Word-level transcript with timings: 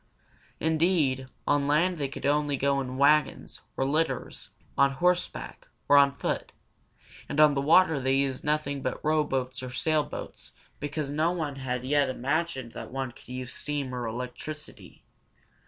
Indeed, 0.59 1.27
on 1.45 1.67
land 1.67 1.99
they 1.99 2.07
could 2.07 2.23
go 2.23 2.31
only 2.31 2.55
in 2.55 2.97
wagons, 2.97 3.61
in 3.77 3.91
litters, 3.91 4.49
on 4.75 4.93
horseback, 4.93 5.67
or 5.87 5.95
on 5.95 6.11
foot; 6.15 6.51
and 7.29 7.39
on 7.39 7.53
the 7.53 7.61
water 7.61 7.99
they 7.99 8.15
used 8.15 8.43
nothing 8.43 8.81
but 8.81 9.05
rowboats 9.05 9.61
or 9.61 9.69
sailboats, 9.69 10.53
because 10.79 11.11
no 11.11 11.29
one 11.31 11.57
had 11.57 11.83
yet 11.85 12.09
imagined 12.09 12.71
that 12.71 12.89
one 12.89 13.11
could 13.11 13.27
use 13.29 13.53
steam 13.53 13.93
or 13.93 14.07
electricity. 14.07 15.03